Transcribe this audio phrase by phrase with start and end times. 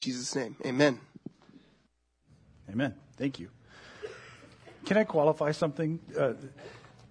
[0.00, 1.00] Jesus' name, amen.
[2.70, 2.94] Amen.
[3.16, 3.48] Thank you.
[4.86, 6.34] Can I qualify something, uh,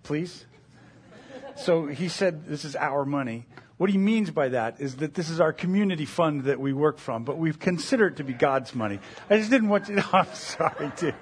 [0.04, 0.46] please?
[1.58, 3.46] So he said this is our money.
[3.78, 6.98] What he means by that is that this is our community fund that we work
[6.98, 9.00] from, but we've considered it to be God's money.
[9.30, 9.94] I just didn't want to.
[9.94, 11.14] No, I'm sorry, dude.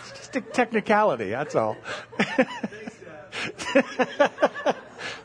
[0.00, 1.30] It's just a technicality.
[1.30, 1.76] That's all.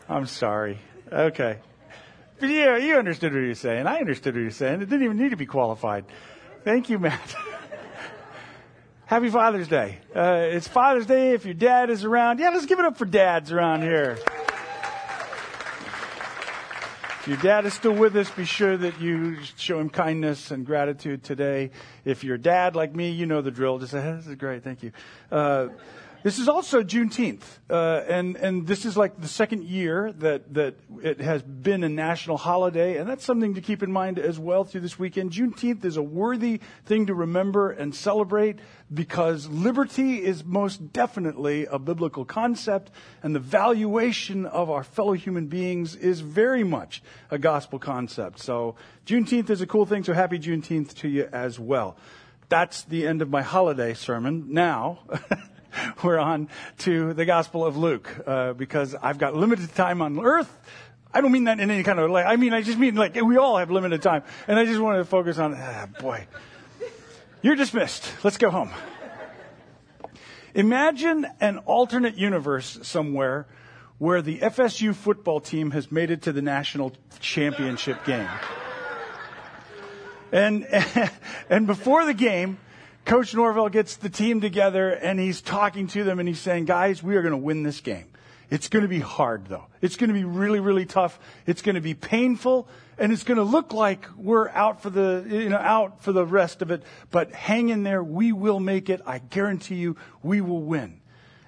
[0.10, 0.80] I'm sorry.
[1.12, 1.60] Okay.
[2.40, 3.88] But yeah, you understood what you're saying.
[3.88, 4.82] I understood what you're saying.
[4.82, 6.06] It didn't even need to be qualified.
[6.64, 7.36] Thank you, Matt.
[9.08, 9.98] Happy Father's Day.
[10.16, 11.32] Uh, it's Father's Day.
[11.32, 14.20] If your dad is around, yeah, let's give it up for dads around here.
[17.22, 20.66] If your dad is still with us, be sure that you show him kindness and
[20.66, 21.72] gratitude today.
[22.06, 23.80] If you're a dad like me, you know the drill.
[23.80, 24.64] Just say, this is great.
[24.64, 24.92] Thank you.
[25.32, 25.70] Uh,
[26.28, 30.76] this is also Juneteenth, uh, and and this is like the second year that that
[31.02, 34.66] it has been a national holiday, and that's something to keep in mind as well
[34.66, 35.32] through this weekend.
[35.32, 38.60] Juneteenth is a worthy thing to remember and celebrate
[38.94, 42.92] because liberty is most definitely a biblical concept,
[43.24, 48.40] and the valuation of our fellow human beings is very much a gospel concept.
[48.40, 50.04] So Juneteenth is a cool thing.
[50.04, 51.96] So happy Juneteenth to you as well.
[52.50, 54.48] That's the end of my holiday sermon.
[54.50, 55.00] Now.
[56.04, 60.52] we're on to the Gospel of Luke uh, because I've got limited time on earth.
[61.14, 62.24] I don't mean that in any kind of way.
[62.24, 64.24] I mean, I just mean like we all have limited time.
[64.48, 66.28] And I just wanted to focus on, ah, boy.
[67.42, 68.12] You're dismissed.
[68.24, 68.72] Let's go home.
[70.54, 73.48] Imagine an alternate universe somewhere
[74.00, 78.30] where the FSU football team has made it to the national championship game.
[80.32, 80.68] And,
[81.50, 82.58] and before the game,
[83.08, 87.02] Coach Norvell gets the team together and he's talking to them and he's saying, guys,
[87.02, 88.08] we are going to win this game.
[88.50, 89.64] It's going to be hard though.
[89.80, 91.18] It's going to be really, really tough.
[91.46, 95.26] It's going to be painful and it's going to look like we're out for the,
[95.26, 96.84] you know, out for the rest of it.
[97.10, 98.04] But hang in there.
[98.04, 99.00] We will make it.
[99.06, 101.00] I guarantee you we will win.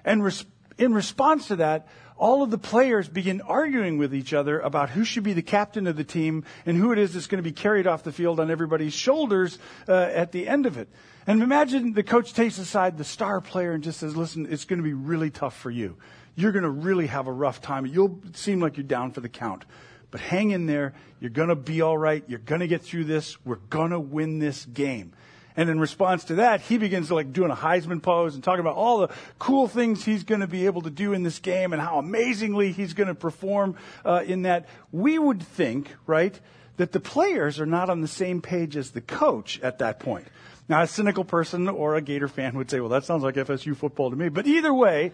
[0.02, 0.46] And res-
[0.78, 5.04] in response to that, all of the players begin arguing with each other about who
[5.04, 7.52] should be the captain of the team and who it is that's going to be
[7.52, 9.58] carried off the field on everybody's shoulders
[9.88, 10.88] uh, at the end of it.
[11.30, 14.80] And imagine the coach takes aside the star player and just says, listen, it's going
[14.80, 15.96] to be really tough for you.
[16.34, 17.86] You're going to really have a rough time.
[17.86, 19.64] You'll seem like you're down for the count.
[20.10, 20.92] But hang in there.
[21.20, 22.24] You're going to be all right.
[22.26, 23.38] You're going to get through this.
[23.44, 25.12] We're going to win this game.
[25.56, 28.74] And in response to that, he begins like doing a Heisman pose and talking about
[28.74, 31.80] all the cool things he's going to be able to do in this game and
[31.80, 34.66] how amazingly he's going to perform uh, in that.
[34.90, 36.36] We would think, right,
[36.78, 40.26] that the players are not on the same page as the coach at that point.
[40.70, 43.76] Now, a cynical person or a Gator fan would say, well, that sounds like FSU
[43.76, 44.28] football to me.
[44.28, 45.10] But either way,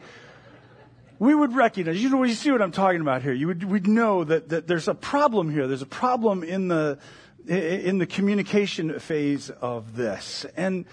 [1.18, 3.32] we would recognize, you know, you see what I'm talking about here.
[3.32, 5.66] You would, we'd know that, that there's a problem here.
[5.66, 6.98] There's a problem in the,
[7.46, 10.44] in the communication phase of this.
[10.58, 10.84] And,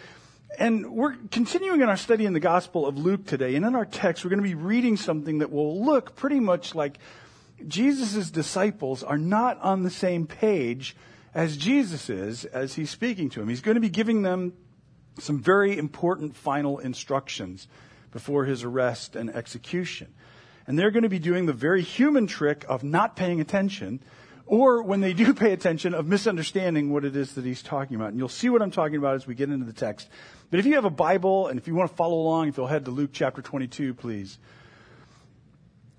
[0.58, 3.56] and we're continuing in our study in the Gospel of Luke today.
[3.56, 6.74] And in our text, we're going to be reading something that will look pretty much
[6.74, 7.00] like
[7.68, 10.96] Jesus' disciples are not on the same page
[11.34, 13.50] as Jesus is as he's speaking to him.
[13.50, 14.54] He's going to be giving them
[15.20, 17.68] some very important final instructions
[18.12, 20.14] before his arrest and execution.
[20.66, 24.02] And they're going to be doing the very human trick of not paying attention,
[24.46, 28.10] or when they do pay attention, of misunderstanding what it is that he's talking about.
[28.10, 30.10] And you'll see what I'm talking about as we get into the text.
[30.52, 32.68] But if you have a Bible and if you want to follow along, if you'll
[32.68, 34.38] head to Luke chapter 22, please.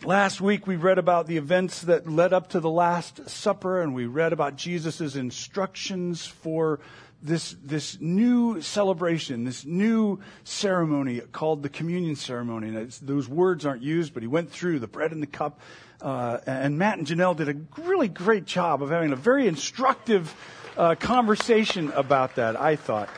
[0.04, 3.94] Last week we read about the events that led up to the Last Supper and
[3.94, 6.80] we read about Jesus' instructions for
[7.22, 12.68] this, this new celebration, this new ceremony called the communion ceremony.
[12.68, 15.58] And those words aren't used, but he went through the bread and the cup.
[16.02, 20.34] Uh, and Matt and Janelle did a really great job of having a very instructive
[20.76, 23.08] uh, conversation about that, I thought.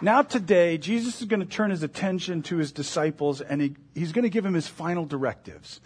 [0.00, 4.12] Now today, Jesus is going to turn his attention to his disciples and he, he's
[4.12, 5.80] going to give him his final directives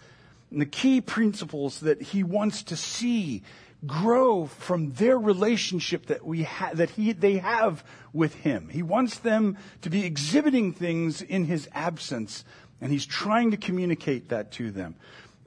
[0.51, 3.43] and the key principles that he wants to see
[3.85, 7.83] grow from their relationship that we ha- that he they have
[8.13, 8.69] with him.
[8.69, 12.43] He wants them to be exhibiting things in his absence,
[12.81, 14.95] and he's trying to communicate that to them.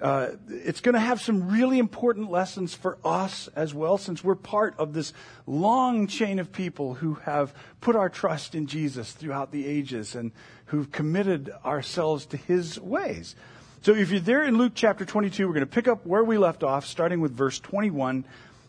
[0.00, 4.34] Uh, it's going to have some really important lessons for us as well, since we're
[4.34, 5.12] part of this
[5.46, 7.52] long chain of people who have
[7.82, 10.32] put our trust in Jesus throughout the ages and
[10.66, 13.34] who've committed ourselves to his ways.
[13.82, 16.36] So if you're there in Luke chapter 22, we're going to pick up where we
[16.36, 18.26] left off, starting with verse 21.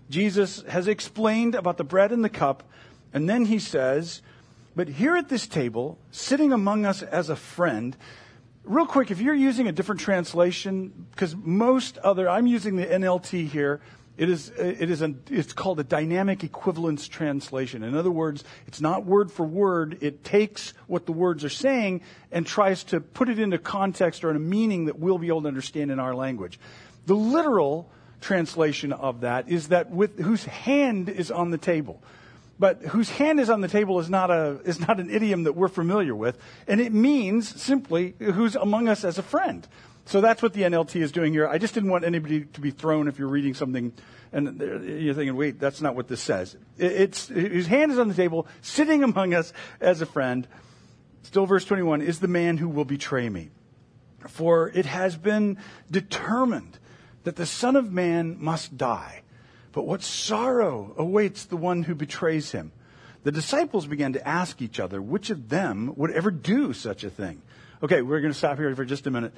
[0.09, 2.63] Jesus has explained about the bread and the cup,
[3.11, 4.21] and then he says,
[4.73, 7.97] But here at this table, sitting among us as a friend,
[8.63, 13.49] real quick, if you're using a different translation, because most other, I'm using the NLT
[13.49, 13.81] here,
[14.17, 17.81] It is, it is a, it's called a dynamic equivalence translation.
[17.81, 19.97] In other words, it's not word for word.
[20.01, 24.29] It takes what the words are saying and tries to put it into context or
[24.29, 26.59] in a meaning that we'll be able to understand in our language.
[27.05, 32.01] The literal translation of that is that with whose hand is on the table.
[32.59, 35.53] But whose hand is on the table is not a is not an idiom that
[35.53, 36.37] we're familiar with,
[36.67, 39.67] and it means simply who's among us as a friend.
[40.11, 41.47] So that's what the NLT is doing here.
[41.47, 43.93] I just didn't want anybody to be thrown if you're reading something
[44.33, 46.57] and you're thinking, wait, that's not what this says.
[46.77, 50.49] It's, his hand is on the table, sitting among us as a friend.
[51.23, 53.51] Still, verse 21 is the man who will betray me.
[54.27, 55.57] For it has been
[55.89, 56.77] determined
[57.23, 59.21] that the Son of Man must die.
[59.71, 62.73] But what sorrow awaits the one who betrays him?
[63.23, 67.09] The disciples began to ask each other which of them would ever do such a
[67.09, 67.41] thing.
[67.81, 69.33] Okay, we're going to stop here for just a minute.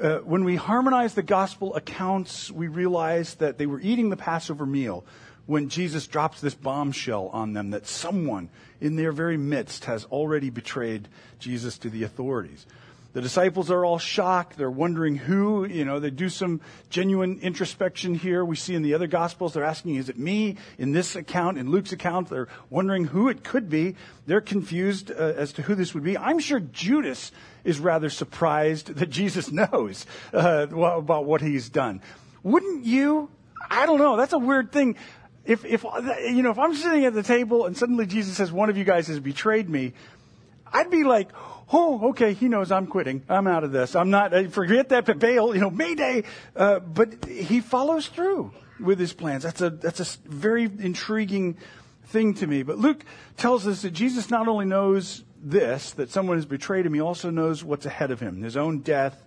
[0.00, 4.64] Uh, when we harmonize the gospel accounts, we realize that they were eating the Passover
[4.64, 5.04] meal
[5.46, 8.48] when Jesus drops this bombshell on them that someone
[8.80, 11.08] in their very midst has already betrayed
[11.40, 12.64] Jesus to the authorities.
[13.14, 14.58] The disciples are all shocked.
[14.58, 16.60] They're wondering who, you know, they do some
[16.90, 18.44] genuine introspection here.
[18.44, 20.56] We see in the other gospels, they're asking, is it me?
[20.76, 23.96] In this account, in Luke's account, they're wondering who it could be.
[24.26, 26.18] They're confused uh, as to who this would be.
[26.18, 27.32] I'm sure Judas
[27.64, 32.02] is rather surprised that Jesus knows uh, about what he's done.
[32.42, 33.30] Wouldn't you?
[33.70, 34.18] I don't know.
[34.18, 34.96] That's a weird thing.
[35.46, 38.68] If, if, you know, if I'm sitting at the table and suddenly Jesus says, one
[38.68, 39.94] of you guys has betrayed me,
[40.72, 41.30] I'd be like,
[41.72, 43.22] oh, okay, he knows I'm quitting.
[43.28, 43.94] I'm out of this.
[43.94, 46.24] I'm not, forget that bail, you know, Mayday.
[46.56, 49.42] Uh, but he follows through with his plans.
[49.42, 51.58] That's a, that's a very intriguing
[52.06, 52.62] thing to me.
[52.62, 53.04] But Luke
[53.36, 57.30] tells us that Jesus not only knows this, that someone has betrayed him, he also
[57.30, 59.24] knows what's ahead of him, his own death,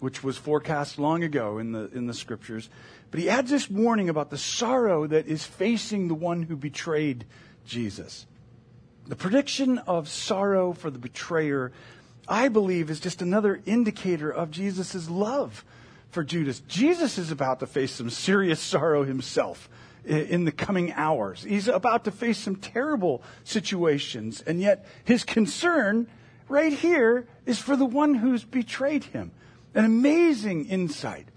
[0.00, 2.68] which was forecast long ago in the, in the scriptures.
[3.10, 7.24] But he adds this warning about the sorrow that is facing the one who betrayed
[7.66, 8.26] Jesus.
[9.08, 11.72] The prediction of sorrow for the betrayer,
[12.28, 15.64] I believe, is just another indicator of Jesus' love
[16.10, 16.60] for Judas.
[16.68, 19.70] Jesus is about to face some serious sorrow himself
[20.04, 21.42] in the coming hours.
[21.42, 26.06] He's about to face some terrible situations, and yet his concern
[26.48, 29.32] right here is for the one who's betrayed him.
[29.74, 31.28] An amazing insight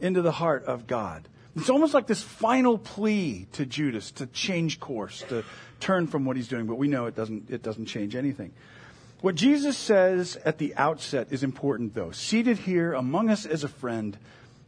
[0.00, 1.28] into the heart of God.
[1.56, 5.44] It's almost like this final plea to Judas to change course, to
[5.80, 8.52] turn from what he's doing, but we know it doesn't, it doesn't change anything.
[9.20, 12.10] What Jesus says at the outset is important though.
[12.12, 14.16] Seated here among us as a friend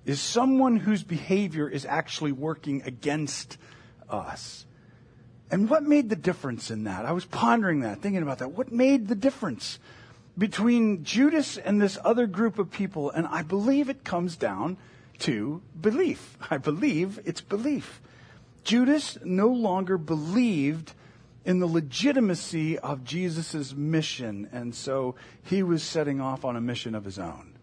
[0.05, 3.57] is someone whose behavior is actually working against
[4.11, 4.67] us.
[5.51, 7.05] And what made the difference in that?
[7.05, 8.53] I was pondering that, thinking about that.
[8.53, 9.79] What made the difference
[10.37, 13.11] between Judas and this other group of people?
[13.11, 14.77] And I believe it comes down
[15.23, 16.37] to belief.
[16.51, 18.01] I believe it's belief.
[18.65, 20.95] Judas no longer believed
[21.45, 26.95] in the legitimacy of Jesus' mission, and so he was setting off on a mission
[26.95, 27.55] of his own.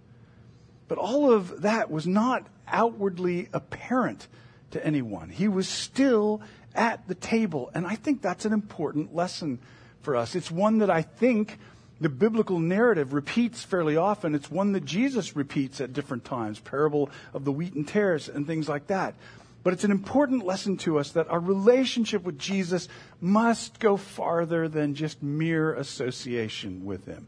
[0.87, 4.27] But all of that was not outwardly apparent
[4.71, 5.29] to anyone.
[5.29, 6.41] He was still
[6.75, 7.71] at the table.
[7.73, 9.59] And I think that's an important lesson
[10.01, 10.35] for us.
[10.35, 11.59] It's one that I think
[12.01, 14.35] the biblical narrative repeats fairly often.
[14.35, 18.47] It's one that Jesus repeats at different times, parable of the wheat and tares and
[18.47, 19.15] things like that.
[19.63, 22.87] But it's an important lesson to us that our relationship with Jesus
[23.19, 27.27] must go farther than just mere association with him.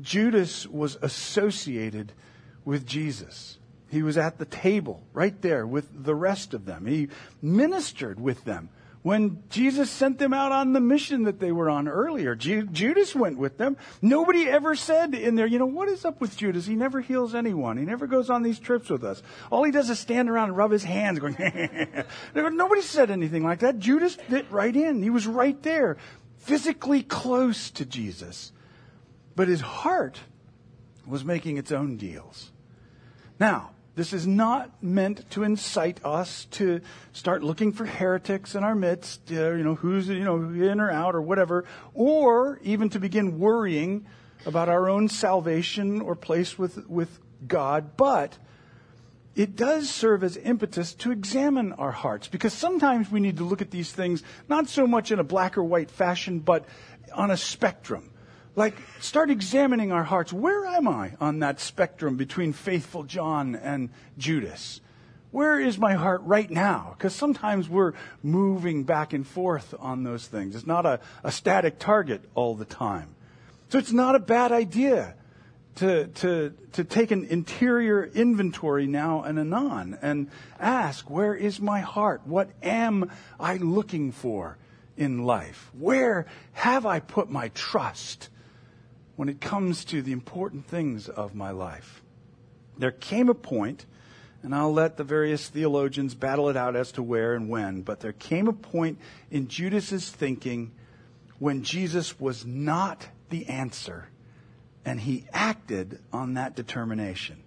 [0.00, 2.12] Judas was associated
[2.64, 3.58] with Jesus.
[3.90, 6.86] He was at the table right there with the rest of them.
[6.86, 7.08] He
[7.42, 8.68] ministered with them.
[9.02, 13.14] When Jesus sent them out on the mission that they were on earlier, Ju- Judas
[13.14, 13.78] went with them.
[14.02, 16.66] Nobody ever said in there, you know, what is up with Judas?
[16.66, 17.78] He never heals anyone.
[17.78, 19.22] He never goes on these trips with us.
[19.50, 21.34] All he does is stand around and rub his hands going,
[22.34, 23.78] nobody said anything like that.
[23.78, 25.02] Judas fit right in.
[25.02, 25.96] He was right there,
[26.36, 28.52] physically close to Jesus.
[29.34, 30.20] But his heart
[31.06, 32.52] was making its own deals.
[33.38, 36.80] Now, this is not meant to incite us to
[37.12, 40.90] start looking for heretics in our midst, uh, you know, who's, you know, in or
[40.90, 44.06] out or whatever, or even to begin worrying
[44.46, 48.38] about our own salvation or place with, with God, but
[49.36, 53.60] it does serve as impetus to examine our hearts because sometimes we need to look
[53.60, 56.64] at these things not so much in a black or white fashion, but
[57.12, 58.09] on a spectrum
[58.60, 60.34] like start examining our hearts.
[60.34, 63.88] Where am I on that spectrum between faithful John and
[64.18, 64.82] Judas?
[65.30, 66.94] Where is my heart right now?
[66.96, 70.54] Because sometimes we're moving back and forth on those things.
[70.54, 73.14] It's not a, a static target all the time.
[73.70, 75.14] So it's not a bad idea
[75.76, 81.80] to, to, to take an interior inventory now and anon and ask, where is my
[81.80, 82.26] heart?
[82.26, 84.58] What am I looking for
[84.98, 85.70] in life?
[85.78, 88.28] Where have I put my trust
[89.20, 92.00] when it comes to the important things of my life?
[92.78, 93.84] There came a point,
[94.42, 98.00] and I'll let the various theologians battle it out as to where and when, but
[98.00, 98.98] there came a point
[99.30, 100.72] in Judas's thinking
[101.38, 104.08] when Jesus was not the answer
[104.86, 107.42] and he acted on that determination.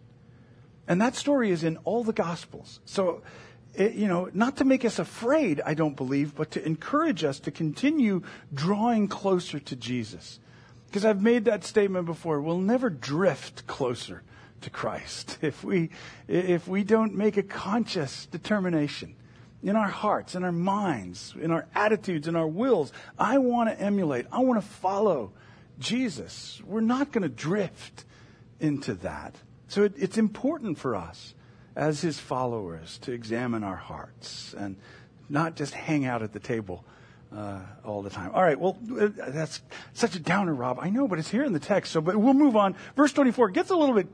[0.87, 2.81] And that story is in all the Gospels.
[2.85, 3.23] So,
[3.73, 7.39] it, you know, not to make us afraid, I don't believe, but to encourage us
[7.39, 8.21] to continue
[8.53, 10.39] drawing closer to Jesus.
[10.93, 12.39] Because I've made that statement before.
[12.39, 14.21] We'll never drift closer
[14.61, 15.89] to Christ if we,
[16.27, 19.15] if we don't make a conscious determination
[19.63, 22.93] in our hearts, in our minds, in our attitudes, in our wills.
[23.17, 24.27] I want to emulate.
[24.31, 25.31] I want to follow
[25.79, 26.61] Jesus.
[26.63, 28.05] We're not going to drift
[28.59, 29.33] into that.
[29.69, 31.33] So it, it's important for us
[31.75, 34.75] as his followers to examine our hearts and
[35.27, 36.85] not just hang out at the table
[37.35, 38.31] uh, all the time.
[38.33, 39.61] All right, well, uh, that's
[39.93, 40.77] such a downer, Rob.
[40.79, 41.91] I know, but it's here in the text.
[41.91, 42.75] So, but we'll move on.
[42.95, 44.07] Verse 24 gets a little bit,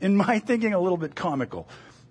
[0.00, 1.68] in my thinking, a little bit comical.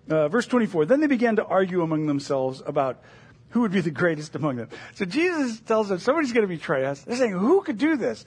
[0.09, 0.85] Uh, verse 24.
[0.85, 3.01] Then they began to argue among themselves about
[3.49, 4.69] who would be the greatest among them.
[4.95, 7.01] So Jesus tells them somebody's going to betray us.
[7.01, 8.25] They're saying, who could do this?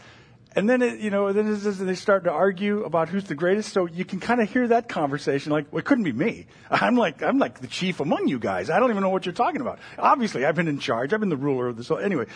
[0.57, 3.73] And then, it, you know, then they start to argue about who's the greatest.
[3.73, 6.47] So you can kind of hear that conversation like, well, it couldn't be me.
[6.71, 8.71] I'm like, I'm like the chief among you guys.
[8.71, 9.79] I don't even know what you're talking about.
[9.99, 11.13] Obviously, I've been in charge.
[11.13, 11.91] I've been the ruler of this.
[11.91, 12.27] Anyway,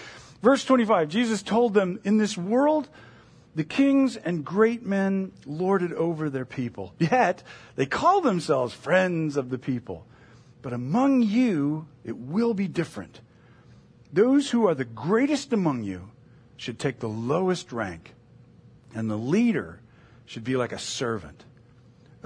[0.43, 2.89] verse 25, Jesus told them, in this world,
[3.55, 6.95] the kings and great men lorded over their people.
[6.99, 7.43] Yet,
[7.77, 10.07] they call themselves friends of the people.
[10.61, 13.21] But among you, it will be different.
[14.13, 16.12] Those who are the greatest among you
[16.63, 18.15] should take the lowest rank,
[18.95, 19.81] and the leader
[20.27, 21.45] should be like a servant.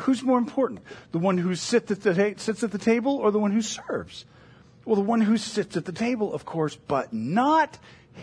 [0.01, 0.83] Who's more important?
[1.13, 4.27] The one who sits at the, sits at the table or the one who serves?
[4.85, 7.79] Well, the one who sits at the table, of course, but not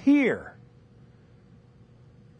[0.06, 0.56] here.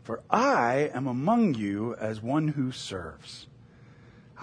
[0.04, 3.48] For I am among you as one who serves.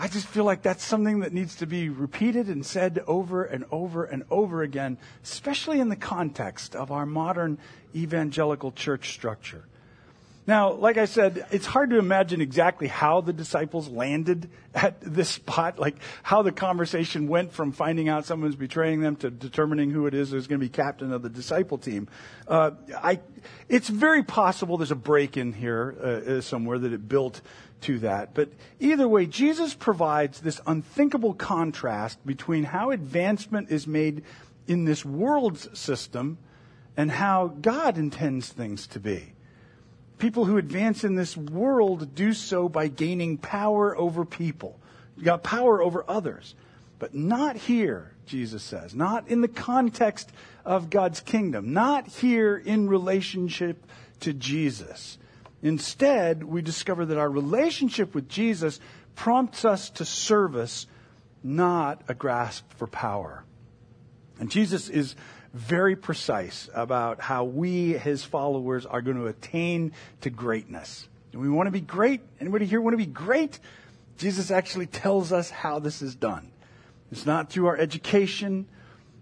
[0.00, 3.66] I just feel like that's something that needs to be repeated and said over and
[3.70, 7.58] over and over again, especially in the context of our modern
[7.94, 9.66] evangelical church structure.
[10.46, 15.28] Now, like I said, it's hard to imagine exactly how the disciples landed at this
[15.28, 20.06] spot, like how the conversation went from finding out someone's betraying them to determining who
[20.06, 22.08] it is who's going to be captain of the disciple team.
[22.48, 23.20] Uh, I,
[23.68, 27.42] it's very possible there's a break in here uh, uh somewhere that it built
[27.82, 28.34] to that.
[28.34, 34.22] But either way, Jesus provides this unthinkable contrast between how advancement is made
[34.66, 36.38] in this world's system
[36.96, 39.32] and how God intends things to be.
[40.18, 44.78] People who advance in this world do so by gaining power over people.
[45.16, 46.54] You got power over others.
[46.98, 48.94] But not here, Jesus says.
[48.94, 50.30] Not in the context
[50.64, 51.72] of God's kingdom.
[51.72, 53.84] Not here in relationship
[54.20, 55.16] to Jesus.
[55.62, 58.80] Instead, we discover that our relationship with Jesus
[59.14, 60.86] prompts us to service,
[61.42, 63.44] not a grasp for power.
[64.38, 65.16] And Jesus is
[65.52, 71.08] very precise about how we, his followers, are going to attain to greatness.
[71.32, 72.22] And we want to be great.
[72.40, 73.58] Anybody here want to be great?
[74.16, 76.50] Jesus actually tells us how this is done.
[77.12, 78.68] It's not through our education.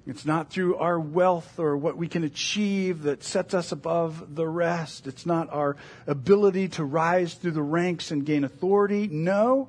[0.08, 4.48] It's not through our wealth or what we can achieve that sets us above the
[4.48, 5.06] rest.
[5.06, 9.06] It's not our ability to rise through the ranks and gain authority.
[9.06, 9.68] No.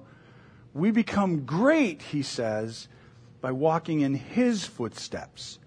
[0.73, 2.87] We become great, he says,
[3.41, 5.59] by walking in his footsteps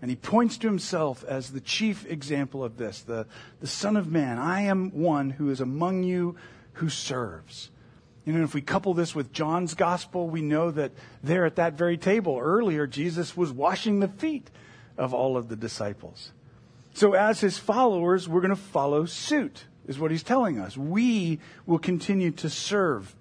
[0.00, 3.26] and he points to himself as the chief example of this, the,
[3.60, 4.38] the Son of Man.
[4.38, 6.36] I am one who is among you
[6.74, 7.70] who serves.
[8.28, 10.92] You know, if we couple this with John's gospel, we know that
[11.22, 14.50] there at that very table earlier, Jesus was washing the feet
[14.98, 16.32] of all of the disciples.
[16.92, 20.76] So as his followers, we're going to follow suit, is what he's telling us.
[20.76, 23.16] We will continue to serve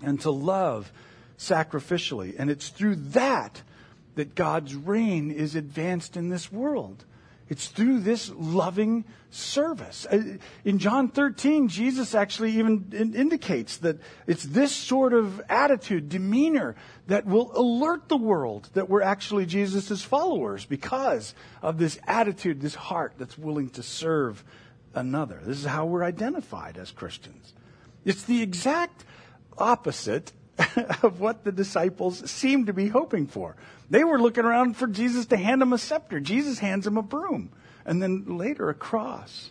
[0.00, 0.92] and to love
[1.36, 2.34] sacrificially.
[2.38, 3.62] And it's through that
[4.14, 7.04] that God's reign is advanced in this world.
[7.48, 10.06] It's through this loving service.
[10.06, 16.76] Uh, in John 13, Jesus actually even indicates that it's this sort of attitude, demeanor,
[17.06, 22.74] that will alert the world that we're actually Jesus' followers because of this attitude, this
[22.74, 24.44] heart that's willing to serve
[24.94, 25.40] another.
[25.44, 27.54] This is how we're identified as Christians.
[28.04, 29.04] It's the exact
[29.56, 30.32] opposite
[31.02, 33.56] of what the disciples seemed to be hoping for.
[33.90, 36.20] They were looking around for Jesus to hand them a scepter.
[36.20, 37.50] Jesus hands them a broom
[37.84, 39.50] and then later a cross.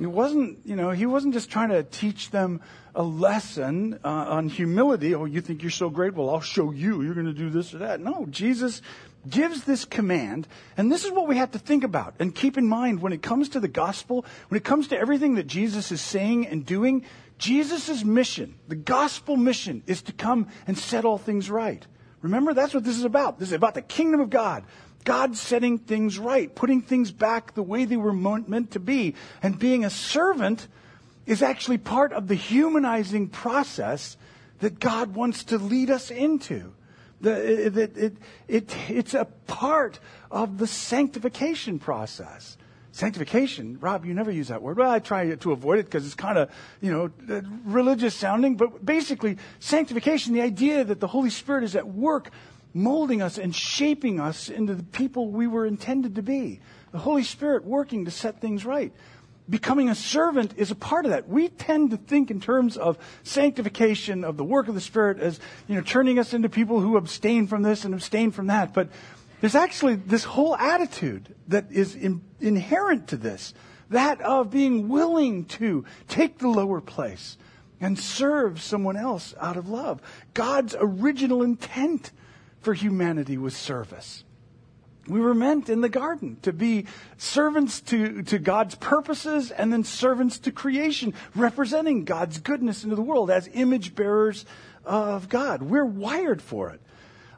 [0.00, 2.60] It wasn't, you know, he wasn't just trying to teach them
[2.94, 5.14] a lesson uh, on humility.
[5.14, 6.14] Oh, you think you're so great?
[6.14, 7.02] Well, I'll show you.
[7.02, 8.00] You're going to do this or that.
[8.00, 8.80] No, Jesus
[9.28, 12.66] gives this command, and this is what we have to think about and keep in
[12.66, 16.00] mind when it comes to the gospel, when it comes to everything that Jesus is
[16.00, 17.04] saying and doing.
[17.38, 21.86] Jesus' mission, the gospel mission, is to come and set all things right.
[22.20, 23.38] Remember, that's what this is about.
[23.38, 24.64] This is about the kingdom of God.
[25.04, 29.14] God setting things right, putting things back the way they were meant to be.
[29.42, 30.66] And being a servant
[31.26, 34.16] is actually part of the humanizing process
[34.58, 36.72] that God wants to lead us into.
[37.20, 38.16] The, it, it,
[38.48, 39.98] it, it's a part
[40.30, 42.56] of the sanctification process.
[42.98, 44.76] Sanctification, Rob, you never use that word.
[44.76, 46.50] Well, I try to avoid it because it's kind of,
[46.80, 48.56] you know, uh, religious sounding.
[48.56, 52.32] But basically, sanctification, the idea that the Holy Spirit is at work
[52.74, 56.58] molding us and shaping us into the people we were intended to be.
[56.90, 58.92] The Holy Spirit working to set things right.
[59.48, 61.28] Becoming a servant is a part of that.
[61.28, 65.38] We tend to think in terms of sanctification, of the work of the Spirit as,
[65.68, 68.74] you know, turning us into people who abstain from this and abstain from that.
[68.74, 68.88] But
[69.40, 73.54] there's actually this whole attitude that is in, inherent to this,
[73.90, 77.38] that of being willing to take the lower place
[77.80, 80.00] and serve someone else out of love.
[80.34, 82.10] God's original intent
[82.60, 84.24] for humanity was service.
[85.06, 89.84] We were meant in the garden to be servants to, to God's purposes and then
[89.84, 94.44] servants to creation, representing God's goodness into the world as image bearers
[94.84, 95.62] of God.
[95.62, 96.80] We're wired for it.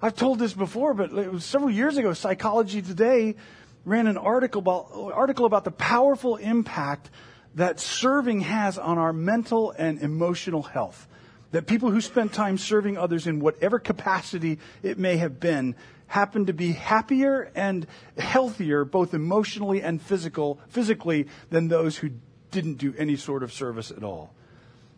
[0.02, 2.14] I've told this before, but it was several years ago.
[2.14, 3.37] Psychology Today
[3.85, 7.11] ran an article about, article about the powerful impact
[7.57, 11.07] that serving has on our mental and emotional health.
[11.50, 15.75] That people who spend time serving others in whatever capacity it may have been
[16.07, 22.11] happen to be happier and healthier, both emotionally and physical, physically, than those who
[22.50, 24.33] didn't do any sort of service at all.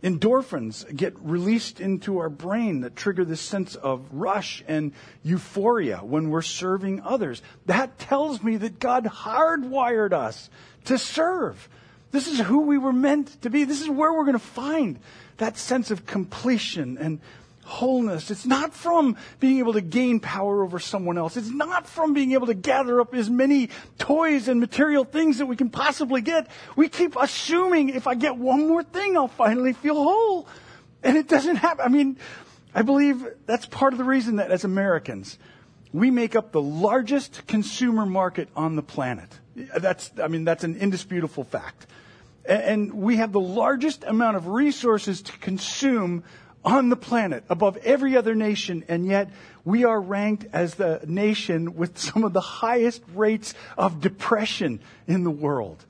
[0.02, 4.92] Endorphins get released into our brain that trigger this sense of rush and
[5.22, 7.40] euphoria when we're serving others.
[7.66, 10.50] That tells me that God hardwired us
[10.86, 11.68] to serve.
[12.10, 13.64] This is who we were meant to be.
[13.64, 14.98] This is where we're going to find
[15.38, 17.20] that sense of completion and
[17.64, 18.30] wholeness.
[18.30, 21.36] It's not from being able to gain power over someone else.
[21.36, 25.46] It's not from being able to gather up as many toys and material things that
[25.46, 26.48] we can possibly get.
[26.76, 30.48] We keep assuming if I get one more thing, I'll finally feel whole.
[31.02, 31.84] And it doesn't happen.
[31.84, 32.16] I mean,
[32.74, 35.38] I believe that's part of the reason that as Americans,
[35.92, 39.28] we make up the largest consumer market on the planet.
[39.54, 41.86] That's, I mean, that's an indisputable fact.
[42.44, 46.24] And we have the largest amount of resources to consume
[46.64, 49.30] on the planet above every other nation, and yet
[49.64, 55.24] we are ranked as the nation with some of the highest rates of depression in
[55.24, 55.84] the world.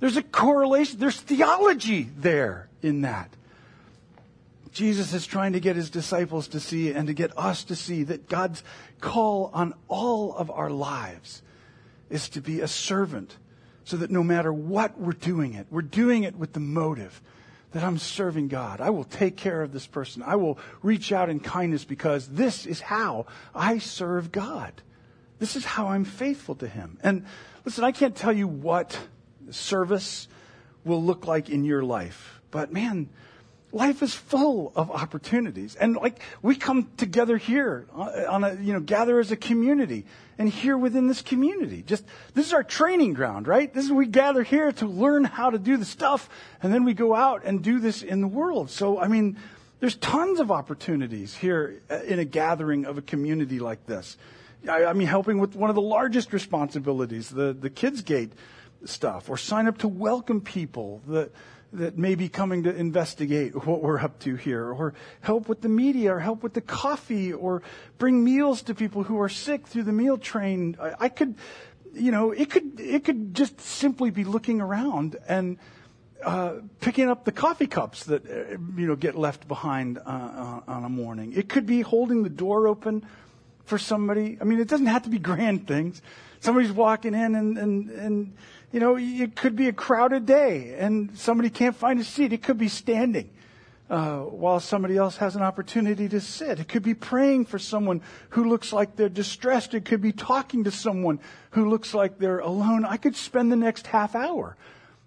[0.00, 3.30] There's a correlation, there's theology there in that.
[4.72, 8.04] Jesus is trying to get his disciples to see and to get us to see
[8.04, 8.62] that God's
[9.00, 11.42] call on all of our lives
[12.10, 13.36] is to be a servant
[13.84, 17.20] so that no matter what we're doing it, we're doing it with the motive
[17.72, 18.80] that I'm serving God.
[18.80, 20.22] I will take care of this person.
[20.24, 24.72] I will reach out in kindness because this is how I serve God.
[25.38, 26.98] This is how I'm faithful to Him.
[27.02, 27.26] And
[27.64, 28.98] listen, I can't tell you what
[29.50, 30.28] service
[30.84, 33.08] will look like in your life, but man,
[33.72, 35.74] life is full of opportunities.
[35.74, 40.06] And like we come together here on a, you know, gather as a community
[40.38, 41.82] and here within this community.
[41.82, 42.04] Just,
[42.34, 43.72] this is our training ground, right?
[43.72, 46.30] This is, we gather here to learn how to do the stuff
[46.62, 48.70] and then we go out and do this in the world.
[48.70, 49.36] So, I mean,
[49.80, 54.16] there's tons of opportunities here uh, in a gathering of a community like this.
[54.68, 58.32] I, I mean, helping with one of the largest responsibilities, the, the Kids Gate
[58.84, 61.30] stuff, or sign up to welcome people, the,
[61.72, 65.68] that may be coming to investigate what we're up to here, or help with the
[65.68, 67.62] media, or help with the coffee, or
[67.98, 70.76] bring meals to people who are sick through the meal train.
[70.98, 71.34] I, could,
[71.92, 75.58] you know, it could it could just simply be looking around and
[76.24, 80.84] uh, picking up the coffee cups that uh, you know get left behind uh, on
[80.84, 81.32] a morning.
[81.34, 83.06] It could be holding the door open
[83.64, 84.38] for somebody.
[84.40, 86.00] I mean, it doesn't have to be grand things.
[86.40, 88.36] Somebody's walking in and and and
[88.72, 92.32] you know, it could be a crowded day and somebody can't find a seat.
[92.32, 93.30] It could be standing
[93.88, 96.60] uh, while somebody else has an opportunity to sit.
[96.60, 99.72] It could be praying for someone who looks like they're distressed.
[99.72, 101.20] It could be talking to someone
[101.52, 102.84] who looks like they're alone.
[102.84, 104.56] I could spend the next half hour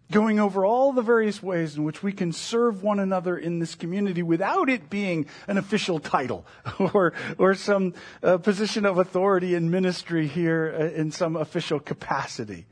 [0.09, 3.75] going over all the various ways in which we can serve one another in this
[3.75, 6.45] community without it being an official title
[6.79, 12.65] or, or some uh, position of authority in ministry here uh, in some official capacity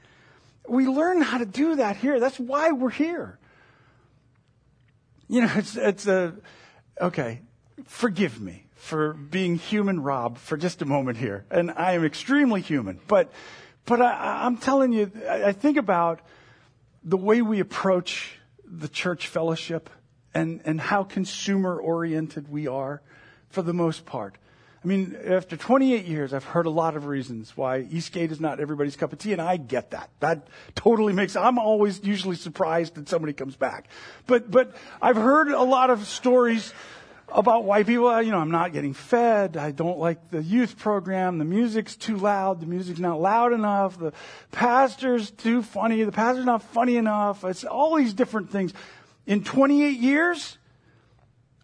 [0.70, 2.20] we learn how to do that here.
[2.20, 3.38] That's why we're here.
[5.28, 6.36] You know, it's, it's a,
[7.00, 7.42] okay,
[7.86, 11.46] forgive me for being human Rob for just a moment here.
[11.52, 13.00] And I am extremely human.
[13.08, 13.32] But,
[13.86, 16.22] but I, am telling you, I, I think about
[17.04, 19.90] the way we approach the church fellowship
[20.34, 23.02] and, and how consumer oriented we are
[23.50, 24.38] for the most part.
[24.82, 28.62] I mean, after 28 years, I've heard a lot of reasons why Eastgate is not
[28.62, 30.10] everybody's cup of tea, and I get that.
[30.22, 33.89] That totally makes, I'm always usually surprised that somebody comes back.
[34.26, 36.74] But, but I've heard a lot of stories
[37.28, 40.78] about why people, ah, you know, I'm not getting fed, I don't like the youth
[40.78, 44.13] program, the music's too loud, the music's not loud enough, the
[44.52, 48.74] pastor's too funny, the pastor's not funny enough, it's all these different things.
[49.28, 50.58] In 28 years,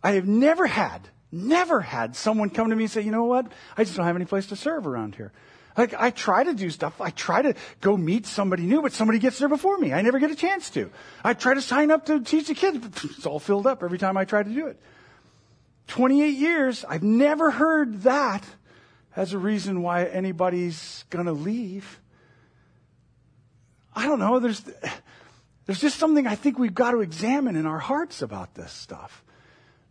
[0.04, 3.52] I have never had never had someone come to me and say, you know what?
[3.78, 5.32] I just don't have any place to serve around here.
[5.78, 7.02] Like, I try to do stuff.
[7.02, 9.92] I try to go meet somebody new, but somebody gets there before me.
[9.92, 10.90] I never get a chance to.
[11.24, 13.98] I try to sign up to teach the kids, but it's all filled up every
[13.98, 14.80] time I try to do it.
[15.88, 18.44] 28 years, I've never heard that
[19.16, 22.00] as a reason why anybody's gonna leave.
[23.94, 24.40] I don't know.
[24.40, 24.64] There's,
[25.66, 29.25] there's just something I think we've got to examine in our hearts about this stuff.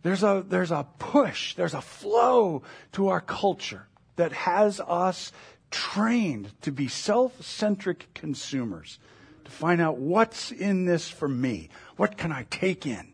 [0.05, 3.87] There's a, there's a push, there's a flow to our culture
[4.17, 5.31] that has us
[5.71, 8.99] trained to be self-centric consumers,
[9.45, 11.69] to find out what's in this for me.
[11.97, 13.13] What can I take in?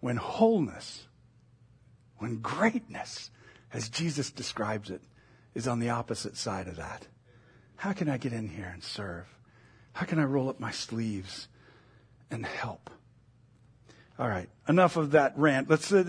[0.00, 1.06] When wholeness,
[2.18, 3.30] when greatness,
[3.72, 5.00] as Jesus describes it,
[5.54, 7.06] is on the opposite side of that.
[7.76, 9.24] How can I get in here and serve?
[9.94, 11.48] How can I roll up my sleeves
[12.30, 12.90] and help?
[14.18, 15.68] All right, enough of that rant.
[15.68, 16.02] Let's uh,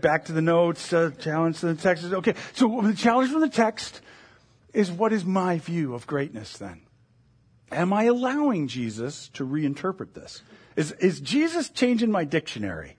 [0.00, 0.92] back to the notes.
[0.92, 2.04] Uh, challenge to the text.
[2.04, 4.00] Okay, so the challenge from the text
[4.72, 6.80] is what is my view of greatness then?
[7.70, 10.42] Am I allowing Jesus to reinterpret this?
[10.76, 12.96] Is, is Jesus changing my dictionary?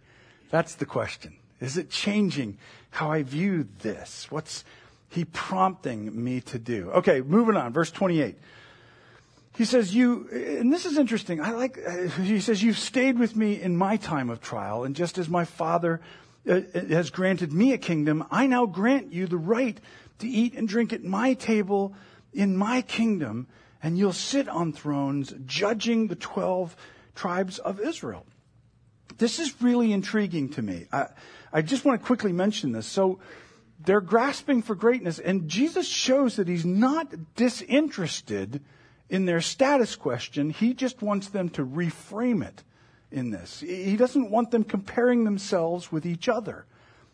[0.49, 1.35] That's the question.
[1.59, 2.57] Is it changing
[2.91, 4.27] how I view this?
[4.29, 4.63] What's
[5.09, 6.91] he prompting me to do?
[6.91, 7.73] Okay, moving on.
[7.73, 8.37] Verse 28
[9.57, 11.39] he says, you, and this is interesting.
[11.39, 11.79] I like,
[12.21, 15.45] he says, you've stayed with me in my time of trial, and just as my
[15.45, 16.01] father
[16.49, 19.79] uh, has granted me a kingdom, I now grant you the right
[20.19, 21.93] to eat and drink at my table
[22.33, 23.47] in my kingdom,
[23.81, 26.75] and you'll sit on thrones judging the 12
[27.15, 28.25] tribes of Israel.
[29.17, 30.87] This is really intriguing to me.
[30.91, 31.07] I,
[31.53, 32.85] I just want to quickly mention this.
[32.85, 33.19] So,
[33.85, 38.61] they're grasping for greatness, and Jesus shows that he's not disinterested
[39.09, 42.63] in their status question, he just wants them to reframe it
[43.11, 43.59] in this.
[43.59, 46.65] He doesn't want them comparing themselves with each other.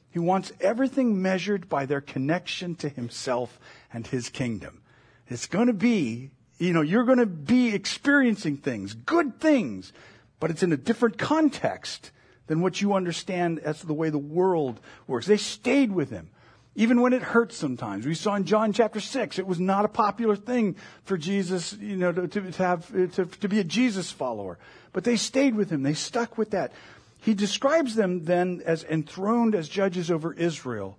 [0.10, 3.60] He wants everything measured by their connection to himself
[3.94, 4.82] and his kingdom.
[5.28, 9.94] It's going to be, you know, you're going to be experiencing things, good things,
[10.40, 12.12] but it's in a different context
[12.48, 15.28] than what you understand as the way the world works.
[15.28, 16.30] They stayed with him.
[16.76, 18.06] Even when it hurts sometimes.
[18.06, 21.98] We saw in John chapter 6, it was not a popular thing for Jesus, you
[21.98, 24.58] know, to, to have, to, to be a Jesus follower.
[24.94, 25.84] But they stayed with him.
[25.84, 26.72] They stuck with that.
[27.18, 30.98] He describes them then as enthroned as judges over Israel.